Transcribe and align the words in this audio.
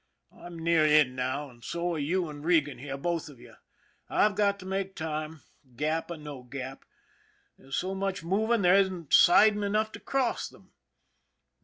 I'm 0.35 0.57
near 0.57 0.83
in 0.83 1.13
now, 1.13 1.51
and 1.51 1.63
so 1.63 1.93
are 1.93 1.99
you 1.99 2.27
and 2.27 2.43
Regan 2.43 2.79
here, 2.79 2.97
both 2.97 3.29
of 3.29 3.39
you. 3.39 3.53
I've 4.09 4.33
got 4.33 4.57
to 4.61 4.65
make 4.65 4.95
time, 4.95 5.41
Gap 5.75 6.09
or 6.09 6.17
no 6.17 6.41
Gap. 6.41 6.85
There's 7.55 7.77
so 7.77 7.93
much 7.93 8.23
moving 8.23 8.63
there 8.63 8.73
isn't 8.73 9.13
siding 9.13 9.61
enough 9.61 9.91
to 9.91 9.99
cross 9.99 10.49
them." 10.49 10.73